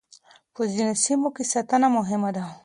[0.53, 2.43] په ځينو سيمو کې ساتنه مهمه ده.